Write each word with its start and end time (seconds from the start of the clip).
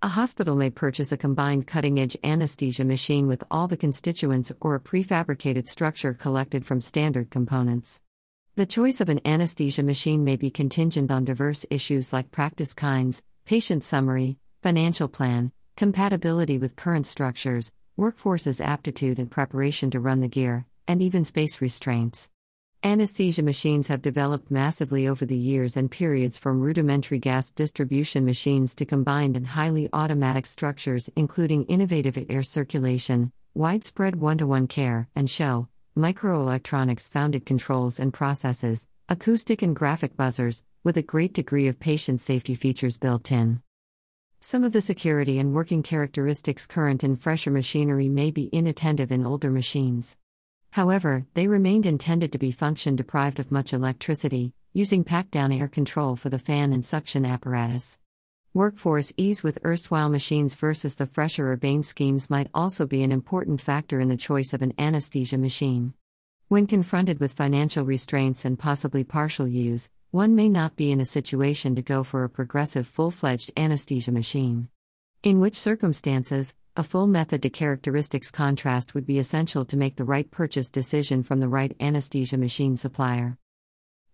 A 0.00 0.06
hospital 0.06 0.54
may 0.54 0.70
purchase 0.70 1.10
a 1.10 1.16
combined 1.16 1.66
cutting 1.66 1.98
edge 1.98 2.16
anesthesia 2.22 2.84
machine 2.84 3.26
with 3.26 3.42
all 3.50 3.66
the 3.66 3.76
constituents 3.76 4.52
or 4.60 4.76
a 4.76 4.80
prefabricated 4.80 5.66
structure 5.66 6.14
collected 6.14 6.64
from 6.64 6.80
standard 6.80 7.30
components. 7.30 8.00
The 8.54 8.64
choice 8.64 9.00
of 9.00 9.08
an 9.08 9.20
anesthesia 9.24 9.82
machine 9.82 10.22
may 10.22 10.36
be 10.36 10.52
contingent 10.52 11.10
on 11.10 11.24
diverse 11.24 11.66
issues 11.68 12.12
like 12.12 12.30
practice 12.30 12.74
kinds, 12.74 13.24
patient 13.44 13.82
summary, 13.82 14.38
financial 14.62 15.08
plan, 15.08 15.50
compatibility 15.76 16.58
with 16.58 16.76
current 16.76 17.08
structures, 17.08 17.72
workforce's 17.96 18.60
aptitude 18.60 19.18
and 19.18 19.28
preparation 19.28 19.90
to 19.90 19.98
run 19.98 20.20
the 20.20 20.28
gear, 20.28 20.64
and 20.86 21.02
even 21.02 21.24
space 21.24 21.60
restraints. 21.60 22.30
Anesthesia 22.84 23.42
machines 23.42 23.88
have 23.88 24.02
developed 24.02 24.52
massively 24.52 25.08
over 25.08 25.26
the 25.26 25.36
years 25.36 25.76
and 25.76 25.90
periods 25.90 26.38
from 26.38 26.60
rudimentary 26.60 27.18
gas 27.18 27.50
distribution 27.50 28.24
machines 28.24 28.72
to 28.76 28.84
combined 28.84 29.36
and 29.36 29.48
highly 29.48 29.88
automatic 29.92 30.46
structures, 30.46 31.10
including 31.16 31.64
innovative 31.64 32.16
air 32.30 32.44
circulation, 32.44 33.32
widespread 33.52 34.14
one 34.14 34.38
to 34.38 34.46
one 34.46 34.68
care 34.68 35.08
and 35.16 35.28
show, 35.28 35.66
microelectronics 35.96 37.10
founded 37.10 37.44
controls 37.44 37.98
and 37.98 38.14
processes, 38.14 38.86
acoustic 39.08 39.60
and 39.60 39.74
graphic 39.74 40.16
buzzers, 40.16 40.62
with 40.84 40.96
a 40.96 41.02
great 41.02 41.34
degree 41.34 41.66
of 41.66 41.80
patient 41.80 42.20
safety 42.20 42.54
features 42.54 42.96
built 42.96 43.32
in. 43.32 43.60
Some 44.38 44.62
of 44.62 44.72
the 44.72 44.80
security 44.80 45.40
and 45.40 45.52
working 45.52 45.82
characteristics 45.82 46.64
current 46.64 47.02
in 47.02 47.16
fresher 47.16 47.50
machinery 47.50 48.08
may 48.08 48.30
be 48.30 48.44
inattentive 48.52 49.10
in 49.10 49.26
older 49.26 49.50
machines. 49.50 50.16
However, 50.78 51.26
they 51.34 51.48
remained 51.48 51.86
intended 51.86 52.30
to 52.30 52.38
be 52.38 52.52
function 52.52 52.94
deprived 52.94 53.40
of 53.40 53.50
much 53.50 53.72
electricity, 53.72 54.52
using 54.72 55.02
packed 55.02 55.32
down 55.32 55.50
air 55.50 55.66
control 55.66 56.14
for 56.14 56.28
the 56.28 56.38
fan 56.38 56.72
and 56.72 56.86
suction 56.86 57.26
apparatus. 57.26 57.98
Workforce 58.54 59.12
ease 59.16 59.42
with 59.42 59.58
erstwhile 59.64 60.08
machines 60.08 60.54
versus 60.54 60.94
the 60.94 61.04
fresher 61.04 61.50
urbane 61.50 61.82
schemes 61.82 62.30
might 62.30 62.48
also 62.54 62.86
be 62.86 63.02
an 63.02 63.10
important 63.10 63.60
factor 63.60 63.98
in 63.98 64.08
the 64.08 64.16
choice 64.16 64.54
of 64.54 64.62
an 64.62 64.72
anesthesia 64.78 65.36
machine. 65.36 65.94
When 66.46 66.68
confronted 66.68 67.18
with 67.18 67.32
financial 67.32 67.84
restraints 67.84 68.44
and 68.44 68.56
possibly 68.56 69.02
partial 69.02 69.48
use, 69.48 69.90
one 70.12 70.36
may 70.36 70.48
not 70.48 70.76
be 70.76 70.92
in 70.92 71.00
a 71.00 71.04
situation 71.04 71.74
to 71.74 71.82
go 71.82 72.04
for 72.04 72.22
a 72.22 72.30
progressive 72.30 72.86
full 72.86 73.10
fledged 73.10 73.50
anesthesia 73.56 74.12
machine. 74.12 74.68
In 75.24 75.40
which 75.40 75.56
circumstances, 75.56 76.54
a 76.78 76.82
full 76.84 77.08
method 77.08 77.42
to 77.42 77.50
characteristics 77.50 78.30
contrast 78.30 78.94
would 78.94 79.04
be 79.04 79.18
essential 79.18 79.64
to 79.64 79.76
make 79.76 79.96
the 79.96 80.04
right 80.04 80.30
purchase 80.30 80.70
decision 80.70 81.24
from 81.24 81.40
the 81.40 81.48
right 81.48 81.74
anesthesia 81.80 82.38
machine 82.38 82.76
supplier. 82.76 83.36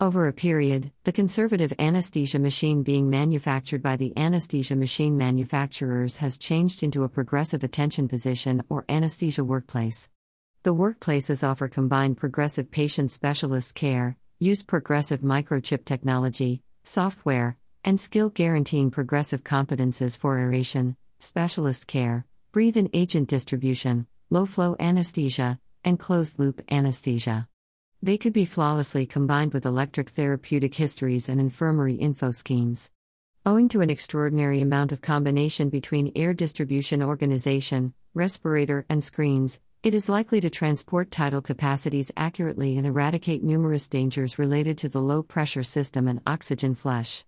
Over 0.00 0.28
a 0.28 0.32
period, 0.32 0.92
the 1.02 1.10
conservative 1.10 1.72
anesthesia 1.80 2.38
machine 2.38 2.84
being 2.84 3.10
manufactured 3.10 3.82
by 3.82 3.96
the 3.96 4.16
anesthesia 4.16 4.76
machine 4.76 5.18
manufacturers 5.18 6.18
has 6.18 6.38
changed 6.38 6.84
into 6.84 7.02
a 7.02 7.08
progressive 7.08 7.64
attention 7.64 8.06
position 8.06 8.62
or 8.68 8.84
anesthesia 8.88 9.42
workplace. 9.42 10.08
The 10.62 10.72
workplaces 10.72 11.42
offer 11.42 11.66
combined 11.66 12.16
progressive 12.16 12.70
patient 12.70 13.10
specialist 13.10 13.74
care, 13.74 14.16
use 14.38 14.62
progressive 14.62 15.22
microchip 15.22 15.84
technology, 15.84 16.62
software, 16.84 17.56
and 17.82 17.98
skill 17.98 18.28
guaranteeing 18.28 18.92
progressive 18.92 19.42
competences 19.42 20.16
for 20.16 20.38
aeration, 20.38 20.96
specialist 21.18 21.88
care, 21.88 22.24
breathe 22.52 22.76
in 22.76 22.90
agent 22.92 23.30
distribution, 23.30 24.06
low 24.28 24.44
flow 24.44 24.76
anesthesia, 24.78 25.58
and 25.82 25.98
closed 25.98 26.38
loop 26.38 26.60
anesthesia. 26.70 27.48
They 28.02 28.18
could 28.18 28.34
be 28.34 28.44
flawlessly 28.44 29.06
combined 29.06 29.54
with 29.54 29.64
electric 29.64 30.10
therapeutic 30.10 30.74
histories 30.74 31.30
and 31.30 31.40
infirmary 31.40 31.94
info 31.94 32.30
schemes. 32.30 32.90
Owing 33.46 33.70
to 33.70 33.80
an 33.80 33.88
extraordinary 33.88 34.60
amount 34.60 34.92
of 34.92 35.00
combination 35.00 35.70
between 35.70 36.12
air 36.14 36.34
distribution 36.34 37.02
organization, 37.02 37.94
respirator, 38.12 38.84
and 38.90 39.02
screens, 39.02 39.58
it 39.82 39.94
is 39.94 40.10
likely 40.10 40.42
to 40.42 40.50
transport 40.50 41.10
tidal 41.10 41.40
capacities 41.40 42.12
accurately 42.18 42.76
and 42.76 42.86
eradicate 42.86 43.42
numerous 43.42 43.88
dangers 43.88 44.38
related 44.38 44.76
to 44.78 44.90
the 44.90 45.00
low 45.00 45.22
pressure 45.22 45.62
system 45.62 46.06
and 46.06 46.20
oxygen 46.26 46.74
flush. 46.74 47.24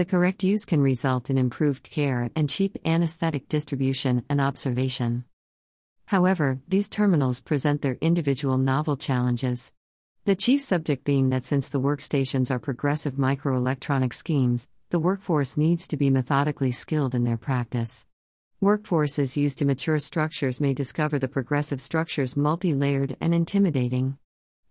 The 0.00 0.06
correct 0.06 0.42
use 0.42 0.64
can 0.64 0.80
result 0.80 1.28
in 1.28 1.36
improved 1.36 1.90
care 1.90 2.30
and 2.34 2.48
cheap 2.48 2.78
anesthetic 2.86 3.50
distribution 3.50 4.24
and 4.30 4.40
observation. 4.40 5.26
However, 6.06 6.58
these 6.66 6.88
terminals 6.88 7.42
present 7.42 7.82
their 7.82 7.98
individual 8.00 8.56
novel 8.56 8.96
challenges. 8.96 9.74
The 10.24 10.34
chief 10.34 10.62
subject 10.62 11.04
being 11.04 11.28
that 11.28 11.44
since 11.44 11.68
the 11.68 11.82
workstations 11.82 12.50
are 12.50 12.58
progressive 12.58 13.16
microelectronic 13.16 14.14
schemes, 14.14 14.68
the 14.88 14.98
workforce 14.98 15.58
needs 15.58 15.86
to 15.88 15.98
be 15.98 16.08
methodically 16.08 16.72
skilled 16.72 17.14
in 17.14 17.24
their 17.24 17.36
practice. 17.36 18.06
Workforces 18.62 19.36
used 19.36 19.58
to 19.58 19.66
mature 19.66 19.98
structures 19.98 20.62
may 20.62 20.72
discover 20.72 21.18
the 21.18 21.28
progressive 21.28 21.78
structures 21.78 22.38
multi 22.38 22.72
layered 22.72 23.18
and 23.20 23.34
intimidating. 23.34 24.16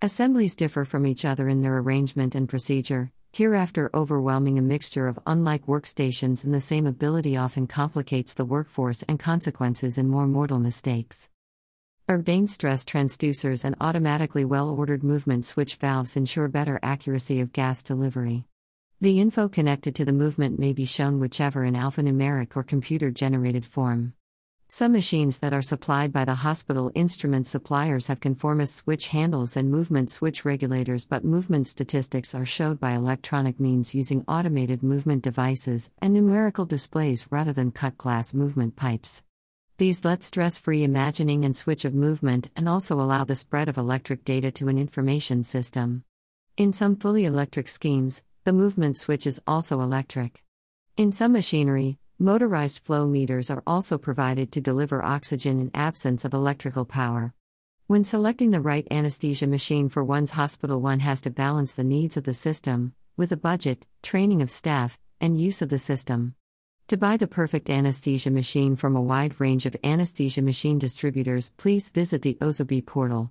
Assemblies 0.00 0.56
differ 0.56 0.86
from 0.86 1.06
each 1.06 1.26
other 1.26 1.50
in 1.50 1.60
their 1.60 1.76
arrangement 1.76 2.34
and 2.34 2.48
procedure, 2.48 3.12
Hereafter, 3.32 3.90
overwhelming 3.94 4.58
a 4.58 4.62
mixture 4.62 5.06
of 5.06 5.18
unlike 5.26 5.66
workstations 5.66 6.44
and 6.44 6.52
the 6.52 6.60
same 6.60 6.86
ability 6.86 7.36
often 7.36 7.66
complicates 7.66 8.34
the 8.34 8.44
workforce 8.44 9.02
and 9.04 9.18
consequences 9.18 9.98
in 9.98 10.08
more 10.08 10.26
mortal 10.26 10.58
mistakes. 10.58 11.28
Urbane 12.10 12.48
stress 12.48 12.84
transducers 12.84 13.64
and 13.64 13.76
automatically 13.80 14.44
well 14.44 14.70
ordered 14.70 15.04
movement 15.04 15.44
switch 15.44 15.76
valves 15.76 16.16
ensure 16.16 16.48
better 16.48 16.80
accuracy 16.82 17.38
of 17.40 17.52
gas 17.52 17.82
delivery. 17.82 18.44
The 19.00 19.20
info 19.20 19.48
connected 19.48 19.94
to 19.96 20.04
the 20.04 20.12
movement 20.12 20.58
may 20.58 20.72
be 20.72 20.86
shown 20.86 21.20
whichever 21.20 21.64
in 21.64 21.74
alphanumeric 21.74 22.56
or 22.56 22.64
computer 22.64 23.10
generated 23.10 23.64
form. 23.64 24.14
Some 24.70 24.92
machines 24.92 25.38
that 25.38 25.54
are 25.54 25.62
supplied 25.62 26.12
by 26.12 26.26
the 26.26 26.34
hospital 26.34 26.92
instrument 26.94 27.46
suppliers 27.46 28.08
have 28.08 28.20
conformist 28.20 28.76
switch 28.76 29.08
handles 29.08 29.56
and 29.56 29.70
movement 29.70 30.10
switch 30.10 30.44
regulators, 30.44 31.06
but 31.06 31.24
movement 31.24 31.66
statistics 31.66 32.34
are 32.34 32.44
showed 32.44 32.78
by 32.78 32.92
electronic 32.92 33.58
means 33.58 33.94
using 33.94 34.26
automated 34.28 34.82
movement 34.82 35.22
devices 35.22 35.90
and 36.02 36.12
numerical 36.12 36.66
displays 36.66 37.26
rather 37.30 37.54
than 37.54 37.70
cut 37.70 37.96
glass 37.96 38.34
movement 38.34 38.76
pipes. 38.76 39.22
These 39.78 40.04
let 40.04 40.22
stress 40.22 40.58
free 40.58 40.84
imagining 40.84 41.46
and 41.46 41.56
switch 41.56 41.86
of 41.86 41.94
movement 41.94 42.50
and 42.54 42.68
also 42.68 43.00
allow 43.00 43.24
the 43.24 43.36
spread 43.36 43.70
of 43.70 43.78
electric 43.78 44.22
data 44.22 44.50
to 44.50 44.68
an 44.68 44.76
information 44.76 45.44
system. 45.44 46.04
In 46.58 46.74
some 46.74 46.96
fully 46.96 47.24
electric 47.24 47.68
schemes, 47.68 48.22
the 48.44 48.52
movement 48.52 48.98
switch 48.98 49.26
is 49.26 49.40
also 49.46 49.80
electric. 49.80 50.44
In 50.98 51.10
some 51.10 51.32
machinery, 51.32 51.98
Motorized 52.20 52.84
flow 52.84 53.06
meters 53.06 53.48
are 53.48 53.62
also 53.64 53.96
provided 53.96 54.50
to 54.50 54.60
deliver 54.60 55.04
oxygen 55.04 55.60
in 55.60 55.70
absence 55.72 56.24
of 56.24 56.34
electrical 56.34 56.84
power. 56.84 57.32
When 57.86 58.02
selecting 58.02 58.50
the 58.50 58.60
right 58.60 58.84
anesthesia 58.90 59.46
machine 59.46 59.88
for 59.88 60.02
one's 60.02 60.32
hospital, 60.32 60.80
one 60.80 60.98
has 60.98 61.20
to 61.20 61.30
balance 61.30 61.74
the 61.74 61.84
needs 61.84 62.16
of 62.16 62.24
the 62.24 62.34
system, 62.34 62.92
with 63.16 63.30
a 63.30 63.36
budget, 63.36 63.86
training 64.02 64.42
of 64.42 64.50
staff, 64.50 64.98
and 65.20 65.40
use 65.40 65.62
of 65.62 65.68
the 65.68 65.78
system. 65.78 66.34
To 66.88 66.96
buy 66.96 67.18
the 67.18 67.28
perfect 67.28 67.70
anesthesia 67.70 68.32
machine 68.32 68.74
from 68.74 68.96
a 68.96 69.00
wide 69.00 69.40
range 69.40 69.64
of 69.64 69.76
anesthesia 69.84 70.42
machine 70.42 70.80
distributors, 70.80 71.52
please 71.56 71.88
visit 71.88 72.22
the 72.22 72.36
Ozobee 72.40 72.84
portal. 72.84 73.26